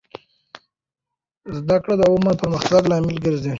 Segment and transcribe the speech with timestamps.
[1.57, 3.49] زده کړه د عمر د پرمختګ لامل ګرځي.